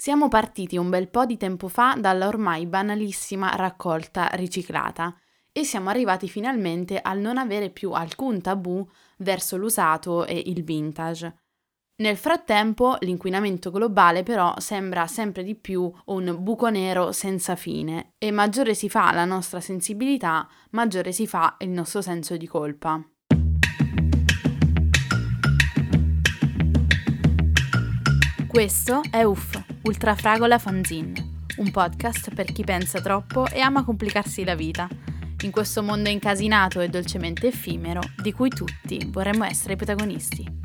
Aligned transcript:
Siamo 0.00 0.28
partiti 0.28 0.76
un 0.76 0.90
bel 0.90 1.08
po' 1.08 1.26
di 1.26 1.36
tempo 1.36 1.66
fa 1.66 1.96
dalla 1.98 2.28
ormai 2.28 2.66
banalissima 2.66 3.56
raccolta 3.56 4.28
riciclata 4.34 5.12
e 5.50 5.64
siamo 5.64 5.90
arrivati 5.90 6.28
finalmente 6.28 7.00
al 7.00 7.18
non 7.18 7.36
avere 7.36 7.70
più 7.70 7.90
alcun 7.90 8.40
tabù 8.40 8.88
verso 9.16 9.56
l'usato 9.56 10.24
e 10.24 10.40
il 10.46 10.62
vintage. 10.62 11.38
Nel 11.96 12.16
frattempo 12.16 12.96
l'inquinamento 13.00 13.72
globale 13.72 14.22
però 14.22 14.54
sembra 14.58 15.08
sempre 15.08 15.42
di 15.42 15.56
più 15.56 15.92
un 16.04 16.36
buco 16.38 16.70
nero 16.70 17.10
senza 17.10 17.56
fine 17.56 18.12
e 18.18 18.30
maggiore 18.30 18.74
si 18.74 18.88
fa 18.88 19.12
la 19.12 19.24
nostra 19.24 19.60
sensibilità, 19.60 20.48
maggiore 20.70 21.10
si 21.10 21.26
fa 21.26 21.56
il 21.58 21.70
nostro 21.70 22.02
senso 22.02 22.36
di 22.36 22.46
colpa. 22.46 23.04
Questo 28.46 29.02
è 29.10 29.22
UFF, 29.22 29.67
Ultrafragola 29.82 30.58
Fanzine, 30.58 31.44
un 31.58 31.70
podcast 31.70 32.34
per 32.34 32.52
chi 32.52 32.64
pensa 32.64 33.00
troppo 33.00 33.46
e 33.48 33.60
ama 33.60 33.84
complicarsi 33.84 34.44
la 34.44 34.54
vita, 34.54 34.88
in 35.42 35.50
questo 35.50 35.82
mondo 35.82 36.08
incasinato 36.08 36.80
e 36.80 36.88
dolcemente 36.88 37.46
effimero 37.46 38.00
di 38.20 38.32
cui 38.32 38.48
tutti 38.48 39.08
vorremmo 39.08 39.44
essere 39.44 39.74
i 39.74 39.76
protagonisti. 39.76 40.56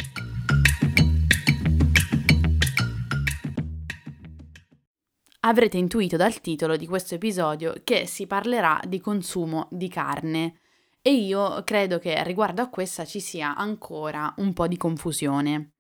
Avrete 5.42 5.78
intuito 5.78 6.18
dal 6.18 6.42
titolo 6.42 6.76
di 6.76 6.88
questo 6.88 7.16
episodio 7.16 7.76
che 7.84 8.08
si 8.08 8.26
parlerà 8.26 8.80
di 8.86 9.00
consumo 9.00 9.68
di 9.70 9.90
carne 9.90 10.60
e 11.02 11.14
io 11.14 11.64
credo 11.64 12.00
che 12.00 12.24
riguardo 12.24 12.62
a 12.62 12.70
questa 12.70 13.06
ci 13.06 13.20
sia 13.20 13.56
ancora 13.56 14.34
un 14.38 14.54
po' 14.54 14.68
di 14.68 14.78
confusione. 14.78 15.73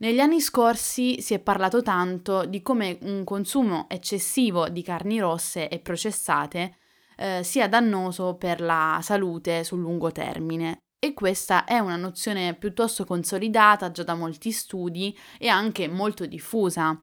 Negli 0.00 0.20
anni 0.20 0.40
scorsi 0.40 1.20
si 1.20 1.34
è 1.34 1.40
parlato 1.40 1.82
tanto 1.82 2.44
di 2.44 2.62
come 2.62 2.98
un 3.02 3.24
consumo 3.24 3.86
eccessivo 3.88 4.68
di 4.68 4.82
carni 4.82 5.18
rosse 5.18 5.68
e 5.68 5.80
processate 5.80 6.76
eh, 7.16 7.42
sia 7.42 7.68
dannoso 7.68 8.36
per 8.36 8.60
la 8.60 9.00
salute 9.02 9.64
sul 9.64 9.80
lungo 9.80 10.12
termine. 10.12 10.78
E 11.00 11.14
questa 11.14 11.64
è 11.64 11.80
una 11.80 11.96
nozione 11.96 12.54
piuttosto 12.54 13.04
consolidata 13.04 13.90
già 13.90 14.04
da 14.04 14.14
molti 14.14 14.52
studi 14.52 15.16
e 15.36 15.48
anche 15.48 15.88
molto 15.88 16.26
diffusa. 16.26 16.96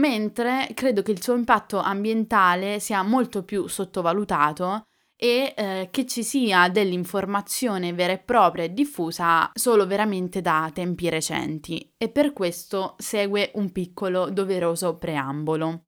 Mentre 0.00 0.68
credo 0.74 1.02
che 1.02 1.10
il 1.10 1.22
suo 1.22 1.34
impatto 1.34 1.78
ambientale 1.78 2.78
sia 2.78 3.02
molto 3.02 3.42
più 3.42 3.66
sottovalutato 3.66 4.86
e 5.24 5.54
eh, 5.56 5.88
che 5.90 6.04
ci 6.04 6.22
sia 6.22 6.68
dell'informazione 6.68 7.94
vera 7.94 8.12
e 8.12 8.18
propria 8.18 8.64
e 8.64 8.74
diffusa 8.74 9.50
solo 9.54 9.86
veramente 9.86 10.42
da 10.42 10.70
tempi 10.70 11.08
recenti 11.08 11.94
e 11.96 12.10
per 12.10 12.34
questo 12.34 12.94
segue 12.98 13.50
un 13.54 13.72
piccolo 13.72 14.28
doveroso 14.28 14.98
preambolo. 14.98 15.84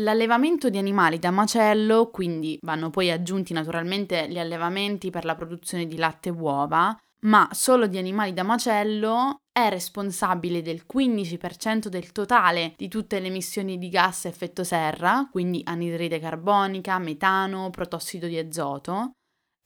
L'allevamento 0.00 0.68
di 0.68 0.76
animali 0.76 1.18
da 1.18 1.30
macello, 1.30 2.10
quindi 2.10 2.58
vanno 2.60 2.90
poi 2.90 3.10
aggiunti 3.10 3.54
naturalmente 3.54 4.28
gli 4.28 4.38
allevamenti 4.38 5.08
per 5.08 5.24
la 5.24 5.34
produzione 5.34 5.86
di 5.86 5.96
latte 5.96 6.28
e 6.28 6.32
uova, 6.32 6.94
ma 7.20 7.48
solo 7.52 7.86
di 7.86 7.98
animali 7.98 8.32
da 8.32 8.42
macello 8.42 9.40
è 9.50 9.68
responsabile 9.68 10.62
del 10.62 10.84
15% 10.92 11.88
del 11.88 12.12
totale 12.12 12.74
di 12.76 12.88
tutte 12.88 13.18
le 13.18 13.26
emissioni 13.26 13.76
di 13.76 13.88
gas 13.88 14.26
a 14.26 14.28
effetto 14.28 14.62
serra, 14.62 15.28
quindi 15.30 15.62
anidride 15.64 16.20
carbonica, 16.20 16.98
metano, 16.98 17.70
protossido 17.70 18.26
di 18.26 18.38
azoto, 18.38 19.12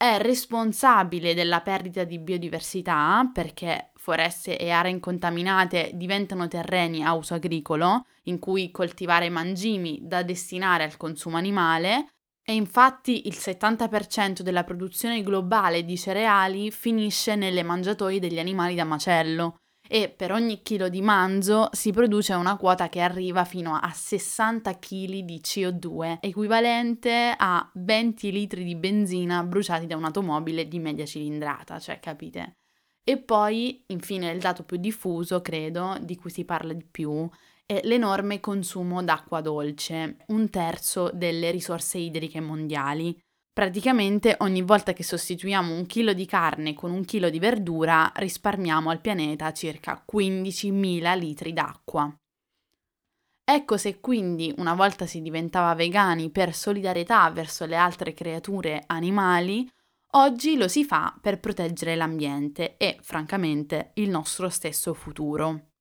è 0.02 0.18
responsabile 0.18 1.34
della 1.34 1.60
perdita 1.60 2.04
di 2.04 2.18
biodiversità 2.18 3.30
perché 3.32 3.92
foreste 3.94 4.58
e 4.58 4.70
aree 4.70 4.90
incontaminate 4.90 5.92
diventano 5.94 6.48
terreni 6.48 7.04
a 7.04 7.14
uso 7.14 7.34
agricolo 7.34 8.06
in 8.24 8.40
cui 8.40 8.72
coltivare 8.72 9.28
mangimi 9.28 10.00
da 10.02 10.24
destinare 10.24 10.82
al 10.82 10.96
consumo 10.96 11.36
animale 11.36 12.08
e 12.44 12.54
infatti 12.54 13.28
il 13.28 13.36
70% 13.36 14.40
della 14.40 14.64
produzione 14.64 15.22
globale 15.22 15.84
di 15.84 15.96
cereali 15.96 16.70
finisce 16.70 17.36
nelle 17.36 17.62
mangiatoie 17.62 18.18
degli 18.18 18.38
animali 18.38 18.74
da 18.74 18.84
macello 18.84 19.56
e 19.88 20.08
per 20.08 20.32
ogni 20.32 20.62
chilo 20.62 20.88
di 20.88 21.02
manzo 21.02 21.68
si 21.72 21.92
produce 21.92 22.32
una 22.32 22.56
quota 22.56 22.88
che 22.88 23.00
arriva 23.00 23.44
fino 23.44 23.74
a 23.74 23.90
60 23.92 24.78
kg 24.78 25.18
di 25.18 25.40
CO2, 25.42 26.18
equivalente 26.20 27.34
a 27.36 27.70
20 27.74 28.32
litri 28.32 28.64
di 28.64 28.74
benzina 28.74 29.42
bruciati 29.44 29.86
da 29.86 29.96
un'automobile 29.96 30.66
di 30.66 30.78
media 30.78 31.04
cilindrata, 31.04 31.78
cioè 31.78 32.00
capite? 32.00 32.56
E 33.04 33.18
poi, 33.18 33.84
infine, 33.88 34.30
il 34.30 34.40
dato 34.40 34.62
più 34.62 34.76
diffuso, 34.76 35.42
credo, 35.42 35.98
di 36.00 36.16
cui 36.16 36.30
si 36.30 36.44
parla 36.44 36.72
di 36.72 36.86
più, 36.88 37.28
è 37.64 37.80
l'enorme 37.84 38.40
consumo 38.40 39.02
d'acqua 39.02 39.40
dolce, 39.40 40.16
un 40.28 40.50
terzo 40.50 41.10
delle 41.12 41.50
risorse 41.50 41.98
idriche 41.98 42.40
mondiali. 42.40 43.18
Praticamente 43.52 44.36
ogni 44.40 44.62
volta 44.62 44.92
che 44.92 45.02
sostituiamo 45.02 45.74
un 45.74 45.86
chilo 45.86 46.12
di 46.12 46.24
carne 46.26 46.74
con 46.74 46.90
un 46.90 47.04
chilo 47.04 47.28
di 47.30 47.38
verdura 47.38 48.10
risparmiamo 48.14 48.88
al 48.88 49.00
pianeta 49.00 49.52
circa 49.52 50.04
15.000 50.10 51.18
litri 51.18 51.52
d'acqua. 51.52 52.14
Ecco 53.44 53.76
se 53.76 54.00
quindi 54.00 54.54
una 54.56 54.74
volta 54.74 55.04
si 55.04 55.20
diventava 55.20 55.74
vegani 55.74 56.30
per 56.30 56.54
solidarietà 56.54 57.28
verso 57.30 57.66
le 57.66 57.76
altre 57.76 58.14
creature 58.14 58.84
animali, 58.86 59.68
oggi 60.12 60.56
lo 60.56 60.68
si 60.68 60.84
fa 60.84 61.14
per 61.20 61.40
proteggere 61.40 61.96
l'ambiente 61.96 62.76
e, 62.76 62.98
francamente, 63.02 63.90
il 63.94 64.08
nostro 64.08 64.48
stesso 64.48 64.94
futuro. 64.94 65.71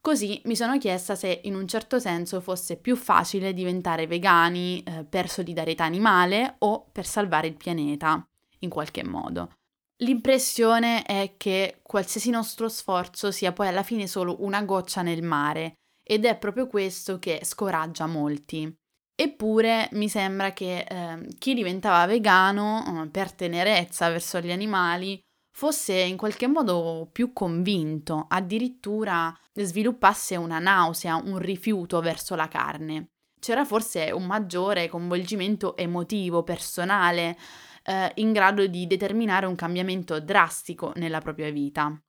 Così 0.00 0.40
mi 0.44 0.56
sono 0.56 0.78
chiesta 0.78 1.14
se 1.14 1.40
in 1.44 1.54
un 1.54 1.66
certo 1.66 1.98
senso 1.98 2.40
fosse 2.40 2.76
più 2.76 2.96
facile 2.96 3.52
diventare 3.52 4.06
vegani 4.06 4.82
eh, 4.82 5.04
per 5.04 5.28
solidarietà 5.28 5.84
animale 5.84 6.54
o 6.58 6.88
per 6.90 7.04
salvare 7.04 7.48
il 7.48 7.56
pianeta, 7.56 8.26
in 8.60 8.70
qualche 8.70 9.04
modo. 9.04 9.52
L'impressione 10.00 11.02
è 11.02 11.34
che 11.36 11.80
qualsiasi 11.82 12.30
nostro 12.30 12.68
sforzo 12.68 13.32
sia 13.32 13.52
poi 13.52 13.66
alla 13.66 13.82
fine 13.82 14.06
solo 14.06 14.36
una 14.44 14.62
goccia 14.62 15.02
nel 15.02 15.22
mare 15.22 15.74
ed 16.04 16.24
è 16.24 16.38
proprio 16.38 16.68
questo 16.68 17.18
che 17.18 17.40
scoraggia 17.42 18.06
molti. 18.06 18.72
Eppure 19.20 19.88
mi 19.92 20.08
sembra 20.08 20.52
che 20.52 20.86
eh, 20.88 21.28
chi 21.38 21.52
diventava 21.52 22.06
vegano 22.06 23.02
eh, 23.02 23.08
per 23.08 23.32
tenerezza 23.32 24.08
verso 24.08 24.38
gli 24.38 24.52
animali 24.52 25.20
fosse 25.50 25.94
in 25.94 26.16
qualche 26.16 26.46
modo 26.46 27.08
più 27.10 27.32
convinto, 27.32 28.26
addirittura 28.28 29.36
sviluppasse 29.52 30.36
una 30.36 30.58
nausea, 30.58 31.16
un 31.16 31.38
rifiuto 31.38 32.00
verso 32.00 32.34
la 32.34 32.48
carne. 32.48 33.10
C'era 33.40 33.64
forse 33.64 34.10
un 34.10 34.24
maggiore 34.24 34.88
coinvolgimento 34.88 35.76
emotivo, 35.76 36.42
personale, 36.42 37.36
eh, 37.84 38.12
in 38.16 38.32
grado 38.32 38.66
di 38.66 38.86
determinare 38.86 39.46
un 39.46 39.54
cambiamento 39.54 40.20
drastico 40.20 40.92
nella 40.96 41.20
propria 41.20 41.50
vita. 41.50 42.00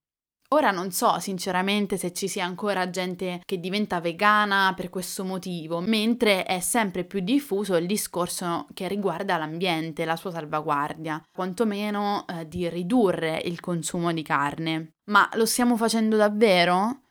Ora 0.51 0.71
non 0.71 0.89
so 0.89 1.19
sinceramente 1.19 1.95
se 1.95 2.11
ci 2.11 2.27
sia 2.27 2.43
ancora 2.43 2.89
gente 2.89 3.43
che 3.45 3.59
diventa 3.59 3.99
vegana 3.99 4.73
per 4.75 4.89
questo 4.89 5.23
motivo, 5.23 5.79
mentre 5.79 6.43
è 6.43 6.59
sempre 6.59 7.03
più 7.03 7.19
diffuso 7.19 7.75
il 7.75 7.85
discorso 7.85 8.65
che 8.73 8.87
riguarda 8.87 9.37
l'ambiente, 9.37 10.05
la 10.05 10.15
sua 10.15 10.31
salvaguardia, 10.31 11.23
quantomeno 11.31 12.25
eh, 12.27 12.47
di 12.47 12.67
ridurre 12.67 13.39
il 13.45 13.59
consumo 13.59 14.11
di 14.11 14.23
carne. 14.23 14.93
Ma 15.11 15.29
lo 15.33 15.45
stiamo 15.45 15.77
facendo 15.77 16.17
davvero? 16.17 17.08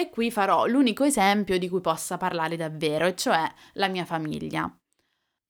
E 0.00 0.08
qui 0.08 0.30
farò 0.30 0.64
l'unico 0.64 1.04
esempio 1.04 1.58
di 1.58 1.68
cui 1.68 1.82
possa 1.82 2.16
parlare 2.16 2.56
davvero, 2.56 3.04
e 3.04 3.14
cioè 3.14 3.46
la 3.74 3.86
mia 3.86 4.06
famiglia. 4.06 4.74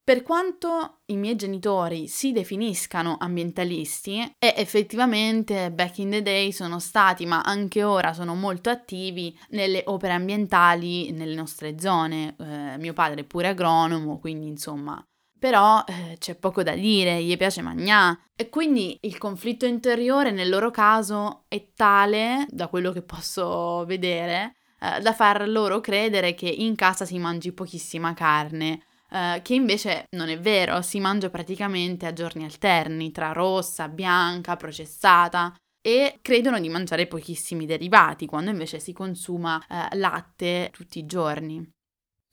Per 0.02 0.24
quanto 0.24 1.02
i 1.06 1.16
miei 1.16 1.36
genitori 1.36 2.08
si 2.08 2.32
definiscano 2.32 3.16
ambientalisti, 3.20 4.18
e 4.36 4.54
effettivamente 4.56 5.70
back 5.70 5.98
in 5.98 6.10
the 6.10 6.22
day 6.22 6.50
sono 6.50 6.80
stati, 6.80 7.26
ma 7.26 7.42
anche 7.42 7.84
ora 7.84 8.12
sono 8.12 8.34
molto 8.34 8.70
attivi 8.70 9.38
nelle 9.50 9.84
opere 9.86 10.14
ambientali 10.14 11.12
nelle 11.12 11.36
nostre 11.36 11.78
zone. 11.78 12.34
Eh, 12.36 12.76
mio 12.76 12.92
padre 12.92 13.20
è 13.20 13.24
pure 13.24 13.46
agronomo, 13.46 14.18
quindi 14.18 14.48
insomma 14.48 15.00
però 15.40 15.82
eh, 15.86 16.16
c'è 16.18 16.36
poco 16.36 16.62
da 16.62 16.74
dire, 16.74 17.22
gli 17.22 17.36
piace 17.36 17.62
magnà 17.62 18.16
e 18.36 18.50
quindi 18.50 18.96
il 19.00 19.18
conflitto 19.18 19.64
interiore 19.64 20.30
nel 20.30 20.50
loro 20.50 20.70
caso 20.70 21.44
è 21.48 21.70
tale, 21.74 22.46
da 22.50 22.68
quello 22.68 22.92
che 22.92 23.02
posso 23.02 23.84
vedere, 23.86 24.56
eh, 24.78 25.00
da 25.00 25.12
far 25.14 25.48
loro 25.48 25.80
credere 25.80 26.34
che 26.34 26.46
in 26.46 26.76
casa 26.76 27.06
si 27.06 27.18
mangi 27.18 27.52
pochissima 27.52 28.12
carne, 28.12 28.82
eh, 29.10 29.40
che 29.42 29.54
invece 29.54 30.04
non 30.10 30.28
è 30.28 30.38
vero, 30.38 30.82
si 30.82 31.00
mangia 31.00 31.30
praticamente 31.30 32.06
a 32.06 32.12
giorni 32.12 32.44
alterni, 32.44 33.10
tra 33.10 33.32
rossa, 33.32 33.88
bianca, 33.88 34.56
processata 34.56 35.54
e 35.80 36.18
credono 36.20 36.60
di 36.60 36.68
mangiare 36.68 37.06
pochissimi 37.06 37.64
derivati, 37.64 38.26
quando 38.26 38.50
invece 38.50 38.78
si 38.78 38.92
consuma 38.92 39.58
eh, 39.68 39.96
latte 39.96 40.70
tutti 40.70 40.98
i 40.98 41.06
giorni. 41.06 41.66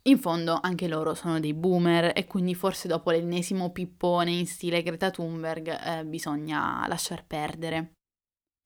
In 0.08 0.20
fondo 0.20 0.58
anche 0.62 0.88
loro 0.88 1.14
sono 1.14 1.40
dei 1.40 1.54
boomer 1.54 2.14
e 2.16 2.26
quindi 2.28 2.56
forse 2.56 2.88
dopo 2.88 3.12
l'ennesimo 3.12 3.72
pippone 3.72 4.32
in 4.32 4.48
stile 4.48 4.82
Greta 4.82 5.12
Thunberg 5.12 5.68
eh, 5.68 6.06
bisogna 6.06 6.86
lasciar 6.88 7.26
perdere. 7.26 7.92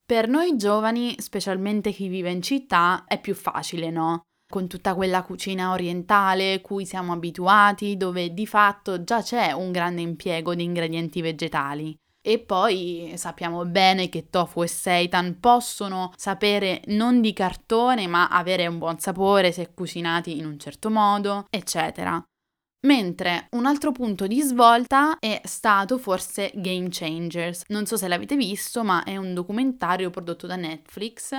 Per 0.06 0.28
noi 0.28 0.56
giovani, 0.56 1.16
specialmente 1.20 1.92
chi 1.92 2.10
vive 2.10 2.30
in 2.30 2.44
città, 2.44 3.06
è 3.08 3.20
più 3.20 3.34
facile, 3.34 3.90
no? 3.90 4.22
Con 4.52 4.68
tutta 4.68 4.94
quella 4.94 5.24
cucina 5.24 5.72
orientale 5.72 6.62
cui 6.62 6.86
siamo 6.86 7.14
abituati, 7.14 7.98
dove 7.98 8.34
di 8.34 8.46
fatto 8.46 9.04
già 9.04 9.24
c'è 9.24 9.52
un 9.52 9.72
grande 9.72 10.02
impiego 10.02 10.54
di 10.54 10.64
ingredienti 10.64 11.22
vegetali. 11.22 11.96
E 12.24 12.38
poi 12.38 13.14
sappiamo 13.16 13.66
bene 13.66 14.08
che 14.08 14.30
tofu 14.30 14.62
e 14.62 14.68
seitan 14.68 15.40
possono 15.40 16.14
sapere 16.16 16.82
non 16.88 17.20
di 17.20 17.34
cartone, 17.34 18.06
ma 18.06 18.28
avere 18.28 18.68
un 18.68 18.78
buon 18.78 19.00
sapore 19.00 19.52
se 19.52 19.74
cucinati 19.74 20.38
in 20.38 20.46
un 20.46 20.60
certo 20.60 20.92
modo, 20.92 21.48
eccetera. 21.50 22.24
Mentre 22.84 23.48
un 23.52 23.66
altro 23.66 23.92
punto 23.92 24.28
di 24.28 24.40
svolta 24.42 25.18
è 25.20 25.42
stato 25.46 25.98
forse 25.98 26.52
Game 26.56 26.88
Changers. 26.90 27.64
Non 27.68 27.86
so 27.88 27.98
se 27.98 28.08
l'avete 28.08 28.36
visto, 28.36 28.84
ma 28.84 29.04
è 29.04 29.18
un 29.18 29.34
documentario 29.34 30.12
prodotto 30.12 30.46
da 30.46 30.56
Netflix, 30.56 31.34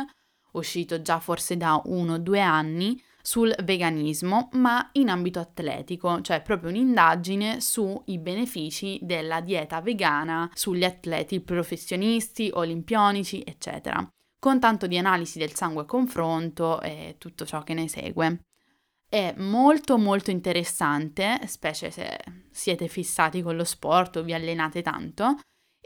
uscito 0.53 1.01
già 1.01 1.21
forse 1.21 1.57
da 1.57 1.81
uno 1.85 2.15
o 2.15 2.19
due 2.19 2.41
anni, 2.41 3.01
sul 3.23 3.55
veganismo, 3.63 4.49
ma 4.53 4.91
in 4.93 5.09
ambito 5.09 5.39
atletico, 5.41 6.21
cioè 6.21 6.43
proprio 6.43 6.71
un'indagine 6.71 7.61
sui 7.61 8.19
benefici 8.19 8.99
della 9.01 9.41
dieta 9.41 9.81
vegana 9.81 10.51
sugli 10.53 10.85
atleti 10.85 11.41
professionisti, 11.41 12.51
olimpionici, 12.53 13.43
eccetera, 13.47 14.07
con 14.39 14.59
tanto 14.59 14.87
di 14.87 14.99
analisi 14.99 15.39
del 15.39 15.55
sangue 15.55 15.83
a 15.83 15.87
confronto 15.87 16.81
e 16.81 17.15
tutto 17.19 17.47
ciò 17.47 17.63
che 17.63 17.75
ne 17.75 17.89
segue. 17.89 18.41
È 19.09 19.35
molto 19.37 19.99
molto 19.99 20.31
interessante, 20.31 21.41
specie 21.47 21.91
se 21.91 22.19
siete 22.51 22.89
fissati 22.89 23.43
con 23.43 23.57
lo 23.57 23.65
sport 23.65 24.17
o 24.17 24.23
vi 24.23 24.33
allenate 24.33 24.83
tanto, 24.83 25.37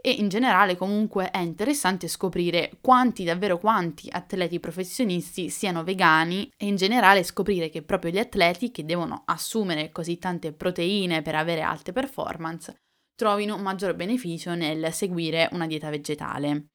e 0.07 0.11
in 0.11 0.29
generale 0.29 0.77
comunque 0.77 1.29
è 1.31 1.39
interessante 1.39 2.07
scoprire 2.07 2.77
quanti, 2.79 3.25
davvero 3.25 3.57
quanti 3.57 4.07
atleti 4.09 4.57
professionisti 4.57 5.49
siano 5.49 5.83
vegani 5.83 6.49
e 6.55 6.65
in 6.65 6.77
generale 6.77 7.23
scoprire 7.23 7.67
che 7.69 7.81
proprio 7.81 8.11
gli 8.11 8.17
atleti 8.17 8.71
che 8.71 8.85
devono 8.85 9.23
assumere 9.25 9.91
così 9.91 10.17
tante 10.17 10.53
proteine 10.53 11.21
per 11.21 11.35
avere 11.35 11.61
alte 11.61 11.91
performance 11.91 12.83
trovino 13.17 13.57
maggior 13.57 13.95
beneficio 13.95 14.55
nel 14.55 14.93
seguire 14.93 15.49
una 15.51 15.67
dieta 15.67 15.89
vegetale. 15.89 16.67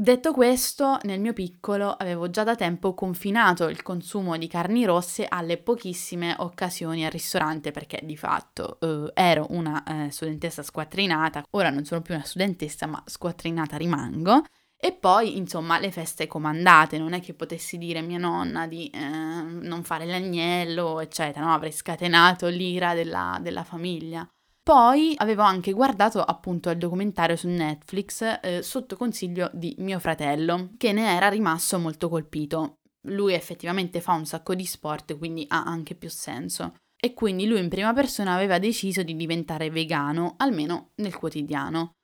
Detto 0.00 0.32
questo, 0.32 0.98
nel 1.02 1.20
mio 1.20 1.34
piccolo 1.34 1.90
avevo 1.90 2.30
già 2.30 2.42
da 2.42 2.54
tempo 2.54 2.94
confinato 2.94 3.68
il 3.68 3.82
consumo 3.82 4.38
di 4.38 4.46
carni 4.46 4.86
rosse 4.86 5.26
alle 5.28 5.58
pochissime 5.58 6.34
occasioni 6.38 7.04
al 7.04 7.10
ristorante 7.10 7.70
perché 7.70 8.00
di 8.02 8.16
fatto 8.16 8.78
eh, 8.80 9.10
ero 9.12 9.48
una 9.50 9.84
eh, 9.84 10.10
studentessa 10.10 10.62
squattrinata, 10.62 11.44
ora 11.50 11.68
non 11.68 11.84
sono 11.84 12.00
più 12.00 12.14
una 12.14 12.24
studentessa 12.24 12.86
ma 12.86 13.02
squattrinata 13.04 13.76
rimango. 13.76 14.42
E 14.74 14.92
poi, 14.92 15.36
insomma, 15.36 15.78
le 15.78 15.90
feste 15.90 16.26
comandate, 16.26 16.96
non 16.96 17.12
è 17.12 17.20
che 17.20 17.34
potessi 17.34 17.76
dire 17.76 17.98
a 17.98 18.02
mia 18.02 18.16
nonna 18.16 18.66
di 18.66 18.88
eh, 18.88 18.98
non 18.98 19.82
fare 19.82 20.06
l'agnello, 20.06 21.00
eccetera, 21.00 21.44
no? 21.44 21.52
Avrei 21.52 21.72
scatenato 21.72 22.46
l'ira 22.46 22.94
della, 22.94 23.38
della 23.42 23.64
famiglia. 23.64 24.26
Poi 24.70 25.14
avevo 25.16 25.42
anche 25.42 25.72
guardato 25.72 26.22
appunto 26.22 26.70
il 26.70 26.78
documentario 26.78 27.34
su 27.34 27.48
Netflix 27.48 28.38
eh, 28.40 28.62
sotto 28.62 28.94
consiglio 28.94 29.50
di 29.52 29.74
mio 29.78 29.98
fratello, 29.98 30.70
che 30.78 30.92
ne 30.92 31.12
era 31.12 31.28
rimasto 31.28 31.76
molto 31.80 32.08
colpito. 32.08 32.76
Lui 33.08 33.34
effettivamente 33.34 34.00
fa 34.00 34.12
un 34.12 34.26
sacco 34.26 34.54
di 34.54 34.64
sport, 34.64 35.18
quindi 35.18 35.44
ha 35.48 35.64
anche 35.64 35.96
più 35.96 36.08
senso. 36.08 36.76
E 36.96 37.14
quindi 37.14 37.46
lui 37.46 37.58
in 37.58 37.68
prima 37.68 37.92
persona 37.92 38.32
aveva 38.32 38.60
deciso 38.60 39.02
di 39.02 39.16
diventare 39.16 39.70
vegano, 39.70 40.34
almeno 40.36 40.90
nel 40.98 41.16
quotidiano. 41.16 41.94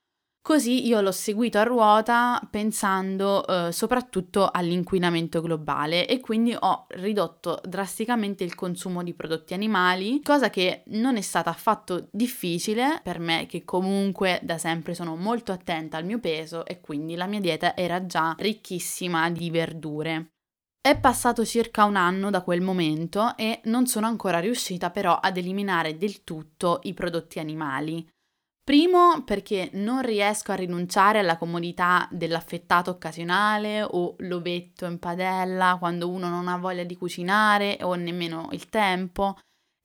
Così 0.46 0.86
io 0.86 1.00
l'ho 1.00 1.10
seguito 1.10 1.58
a 1.58 1.64
ruota 1.64 2.40
pensando 2.48 3.44
eh, 3.44 3.72
soprattutto 3.72 4.48
all'inquinamento 4.48 5.40
globale 5.40 6.06
e 6.06 6.20
quindi 6.20 6.54
ho 6.56 6.86
ridotto 6.90 7.60
drasticamente 7.64 8.44
il 8.44 8.54
consumo 8.54 9.02
di 9.02 9.12
prodotti 9.12 9.54
animali, 9.54 10.22
cosa 10.22 10.48
che 10.48 10.84
non 10.90 11.16
è 11.16 11.20
stata 11.20 11.50
affatto 11.50 12.06
difficile 12.12 13.00
per 13.02 13.18
me 13.18 13.46
che 13.46 13.64
comunque 13.64 14.38
da 14.44 14.56
sempre 14.56 14.94
sono 14.94 15.16
molto 15.16 15.50
attenta 15.50 15.96
al 15.96 16.04
mio 16.04 16.20
peso 16.20 16.64
e 16.64 16.80
quindi 16.80 17.16
la 17.16 17.26
mia 17.26 17.40
dieta 17.40 17.76
era 17.76 18.06
già 18.06 18.36
ricchissima 18.38 19.28
di 19.30 19.50
verdure. 19.50 20.28
È 20.80 20.96
passato 20.96 21.44
circa 21.44 21.82
un 21.82 21.96
anno 21.96 22.30
da 22.30 22.42
quel 22.42 22.60
momento 22.60 23.36
e 23.36 23.62
non 23.64 23.88
sono 23.88 24.06
ancora 24.06 24.38
riuscita 24.38 24.90
però 24.90 25.18
ad 25.20 25.38
eliminare 25.38 25.98
del 25.98 26.22
tutto 26.22 26.78
i 26.84 26.94
prodotti 26.94 27.40
animali. 27.40 28.08
Primo 28.66 29.22
perché 29.22 29.70
non 29.74 30.02
riesco 30.02 30.50
a 30.50 30.56
rinunciare 30.56 31.20
alla 31.20 31.36
comodità 31.36 32.08
dell'affettato 32.10 32.90
occasionale 32.90 33.84
o 33.84 34.16
l'ovetto 34.18 34.86
in 34.86 34.98
padella 34.98 35.76
quando 35.78 36.10
uno 36.10 36.28
non 36.28 36.48
ha 36.48 36.56
voglia 36.56 36.82
di 36.82 36.96
cucinare 36.96 37.78
o 37.82 37.94
nemmeno 37.94 38.48
il 38.50 38.68
tempo 38.68 39.36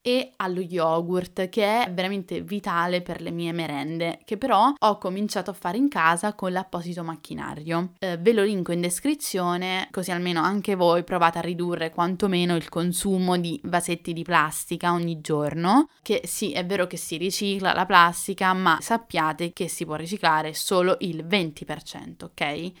e 0.02 0.32
allo 0.36 0.60
yogurt 0.60 1.48
che 1.48 1.84
è 1.84 1.92
veramente 1.92 2.42
vitale 2.42 3.02
per 3.02 3.22
le 3.22 3.30
mie 3.30 3.52
merende 3.52 4.18
che 4.24 4.36
però 4.36 4.72
ho 4.76 4.98
cominciato 4.98 5.50
a 5.50 5.54
fare 5.54 5.78
in 5.78 5.88
casa 5.88 6.34
con 6.34 6.52
l'apposito 6.52 7.04
macchinario. 7.04 7.92
Eh, 8.00 8.18
ve 8.18 8.32
lo 8.32 8.42
linko 8.42 8.72
in 8.72 8.80
descrizione 8.80 9.88
così 9.92 10.10
almeno 10.10 10.42
anche 10.42 10.74
voi 10.74 11.04
provate 11.04 11.38
a 11.38 11.42
ridurre 11.42 11.90
quantomeno 11.90 12.56
il 12.56 12.68
consumo 12.68 13.38
di 13.38 13.60
vasetti 13.64 14.12
di 14.12 14.24
plastica 14.24 14.92
ogni 14.92 15.20
giorno 15.20 15.88
che 16.02 16.22
sì 16.24 16.52
è 16.52 16.66
vero 16.66 16.88
che 16.88 16.96
si 16.96 17.16
ricicla 17.16 17.72
la 17.72 17.86
plastica 17.86 18.52
ma 18.52 18.78
sappiate 18.80 19.52
che 19.52 19.68
si 19.68 19.84
può 19.84 19.94
riciclare 19.94 20.52
solo 20.52 20.96
il 21.00 21.24
20% 21.24 22.24
ok? 22.24 22.72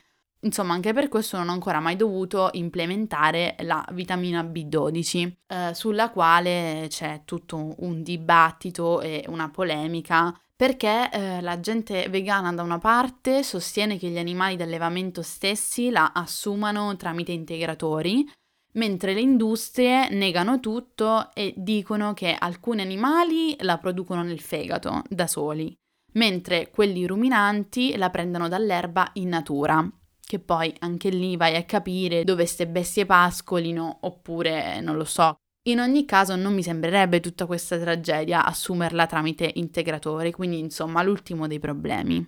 Insomma, 0.44 0.74
anche 0.74 0.92
per 0.92 1.08
questo 1.08 1.36
non 1.36 1.50
ho 1.50 1.52
ancora 1.52 1.78
mai 1.78 1.94
dovuto 1.94 2.50
implementare 2.52 3.54
la 3.60 3.84
vitamina 3.92 4.42
B12, 4.42 5.32
eh, 5.46 5.74
sulla 5.74 6.10
quale 6.10 6.86
c'è 6.88 7.22
tutto 7.24 7.74
un 7.78 8.02
dibattito 8.02 9.00
e 9.00 9.24
una 9.28 9.50
polemica 9.50 10.36
perché 10.56 11.10
eh, 11.10 11.40
la 11.40 11.60
gente 11.60 12.08
vegana 12.08 12.52
da 12.52 12.62
una 12.62 12.78
parte 12.78 13.42
sostiene 13.42 13.98
che 13.98 14.08
gli 14.08 14.18
animali 14.18 14.56
d'allevamento 14.56 15.22
stessi 15.22 15.90
la 15.90 16.12
assumano 16.12 16.96
tramite 16.96 17.32
integratori, 17.32 18.28
mentre 18.74 19.12
le 19.14 19.20
industrie 19.20 20.08
negano 20.10 20.58
tutto 20.60 21.30
e 21.34 21.54
dicono 21.56 22.14
che 22.14 22.36
alcuni 22.38 22.80
animali 22.80 23.56
la 23.60 23.78
producono 23.78 24.22
nel 24.22 24.40
fegato 24.40 25.02
da 25.08 25.26
soli, 25.26 25.72
mentre 26.12 26.70
quelli 26.70 27.06
ruminanti 27.06 27.96
la 27.96 28.10
prendono 28.10 28.48
dall'erba 28.48 29.10
in 29.14 29.30
natura 29.30 29.88
che 30.32 30.38
poi 30.38 30.74
anche 30.78 31.10
lì 31.10 31.36
vai 31.36 31.56
a 31.56 31.64
capire 31.64 32.24
dove 32.24 32.46
ste 32.46 32.66
bestie 32.66 33.04
pascolino 33.04 33.98
oppure 34.00 34.80
non 34.80 34.96
lo 34.96 35.04
so. 35.04 35.34
In 35.68 35.78
ogni 35.78 36.06
caso 36.06 36.36
non 36.36 36.54
mi 36.54 36.62
sembrerebbe 36.62 37.20
tutta 37.20 37.44
questa 37.44 37.78
tragedia 37.78 38.42
assumerla 38.46 39.06
tramite 39.06 39.50
integratori, 39.56 40.32
quindi 40.32 40.58
insomma 40.58 41.02
l'ultimo 41.02 41.46
dei 41.46 41.58
problemi. 41.58 42.26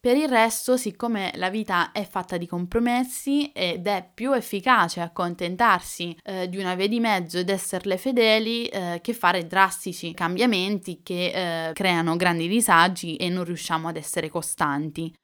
Per 0.00 0.16
il 0.16 0.28
resto, 0.28 0.76
siccome 0.76 1.30
la 1.36 1.48
vita 1.48 1.92
è 1.92 2.04
fatta 2.04 2.36
di 2.38 2.48
compromessi 2.48 3.52
ed 3.52 3.86
è 3.86 4.10
più 4.12 4.32
efficace 4.32 5.00
accontentarsi 5.00 6.16
eh, 6.24 6.48
di 6.48 6.58
una 6.58 6.74
via 6.74 6.88
di 6.88 6.98
mezzo 6.98 7.38
ed 7.38 7.50
esserle 7.50 7.98
fedeli 7.98 8.66
eh, 8.66 8.98
che 9.00 9.14
fare 9.14 9.46
drastici 9.46 10.12
cambiamenti 10.12 11.02
che 11.04 11.68
eh, 11.68 11.72
creano 11.72 12.16
grandi 12.16 12.48
disagi 12.48 13.14
e 13.14 13.28
non 13.28 13.44
riusciamo 13.44 13.86
ad 13.86 13.96
essere 13.96 14.28
costanti. 14.28 15.14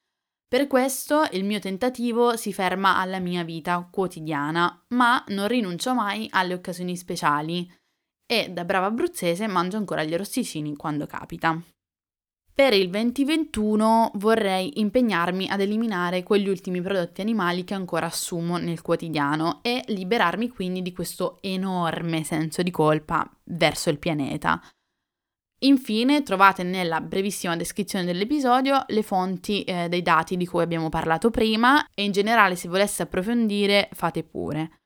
Per 0.52 0.66
questo 0.66 1.26
il 1.30 1.44
mio 1.44 1.60
tentativo 1.60 2.36
si 2.36 2.52
ferma 2.52 2.98
alla 2.98 3.20
mia 3.20 3.42
vita 3.42 3.88
quotidiana, 3.90 4.84
ma 4.88 5.24
non 5.28 5.48
rinuncio 5.48 5.94
mai 5.94 6.28
alle 6.30 6.52
occasioni 6.52 6.94
speciali 6.94 7.66
e 8.26 8.50
da 8.50 8.66
brava 8.66 8.84
abruzzese 8.84 9.46
mangio 9.46 9.78
ancora 9.78 10.04
gli 10.04 10.14
rosticini 10.14 10.76
quando 10.76 11.06
capita. 11.06 11.58
Per 12.54 12.74
il 12.74 12.90
2021 12.90 14.10
vorrei 14.16 14.78
impegnarmi 14.78 15.48
ad 15.48 15.62
eliminare 15.62 16.22
quegli 16.22 16.48
ultimi 16.50 16.82
prodotti 16.82 17.22
animali 17.22 17.64
che 17.64 17.72
ancora 17.72 18.04
assumo 18.04 18.58
nel 18.58 18.82
quotidiano 18.82 19.60
e 19.62 19.82
liberarmi 19.86 20.50
quindi 20.50 20.82
di 20.82 20.92
questo 20.92 21.38
enorme 21.40 22.24
senso 22.24 22.62
di 22.62 22.70
colpa 22.70 23.26
verso 23.44 23.88
il 23.88 23.98
pianeta. 23.98 24.60
Infine 25.64 26.22
trovate 26.22 26.64
nella 26.64 27.00
brevissima 27.00 27.56
descrizione 27.56 28.04
dell'episodio 28.04 28.84
le 28.88 29.02
fonti 29.02 29.62
eh, 29.62 29.88
dei 29.88 30.02
dati 30.02 30.36
di 30.36 30.46
cui 30.46 30.60
abbiamo 30.60 30.88
parlato 30.88 31.30
prima 31.30 31.86
e 31.94 32.02
in 32.02 32.10
generale 32.10 32.56
se 32.56 32.68
voleste 32.68 33.02
approfondire 33.02 33.88
fate 33.92 34.24
pure. 34.24 34.78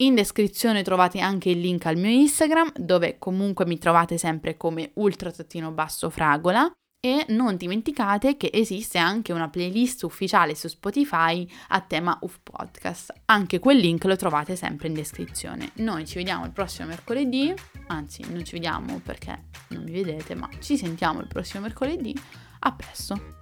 In 0.00 0.14
descrizione 0.14 0.82
trovate 0.82 1.20
anche 1.20 1.50
il 1.50 1.60
link 1.60 1.84
al 1.84 1.96
mio 1.96 2.10
Instagram 2.10 2.72
dove 2.76 3.18
comunque 3.18 3.66
mi 3.66 3.76
trovate 3.76 4.16
sempre 4.16 4.56
come 4.56 4.92
ultra-fragola 4.94 6.72
E 7.02 7.24
non 7.28 7.56
dimenticate 7.56 8.36
che 8.36 8.50
esiste 8.52 8.98
anche 8.98 9.32
una 9.32 9.48
playlist 9.48 10.02
ufficiale 10.02 10.54
su 10.54 10.68
Spotify 10.68 11.48
a 11.68 11.80
tema 11.80 12.18
UF 12.20 12.40
Podcast. 12.42 13.14
Anche 13.24 13.58
quel 13.58 13.78
link 13.78 14.04
lo 14.04 14.16
trovate 14.16 14.54
sempre 14.54 14.88
in 14.88 14.92
descrizione. 14.92 15.70
Noi 15.76 16.06
ci 16.06 16.16
vediamo 16.16 16.44
il 16.44 16.50
prossimo 16.50 16.88
mercoledì, 16.88 17.54
anzi 17.86 18.22
non 18.30 18.44
ci 18.44 18.52
vediamo 18.52 19.00
perché 19.02 19.44
non 19.68 19.84
mi 19.84 19.92
vedete, 19.92 20.34
ma 20.34 20.46
ci 20.58 20.76
sentiamo 20.76 21.20
il 21.20 21.26
prossimo 21.26 21.62
mercoledì. 21.62 22.14
A 22.58 22.72
presto! 22.74 23.39